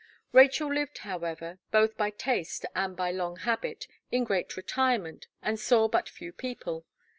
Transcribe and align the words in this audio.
Rachel 0.31 0.73
lived, 0.73 0.97
however, 1.05 1.59
both 1.69 1.95
by 1.95 2.09
taste 2.09 2.65
and 2.73 2.95
by 2.97 3.11
long 3.11 3.35
habit, 3.35 3.87
in 4.09 4.23
great 4.23 4.57
retirement, 4.57 5.27
and 5.43 5.59
saw 5.59 5.87
but 5.87 6.09
few 6.09 6.33
people. 6.33 6.87